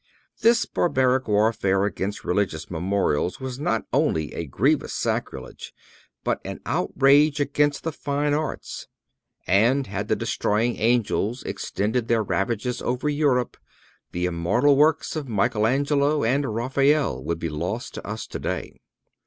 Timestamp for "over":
12.81-13.09